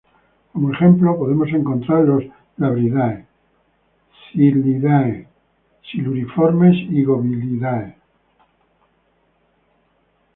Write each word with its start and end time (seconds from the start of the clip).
Como 0.51 0.71
ejemplo 0.71 1.15
podemos 1.15 1.49
encontrar 1.53 2.05
los 2.05 2.23
Labridae, 2.57 3.27
Cichlidae, 4.31 5.27
Siluriformes 5.91 6.75
y 6.89 7.03
Gobiidae. 7.03 7.97